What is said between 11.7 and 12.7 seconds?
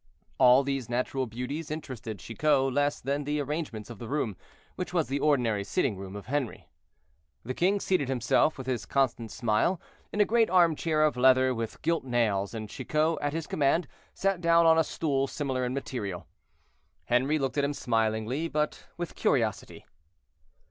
gilt nails, and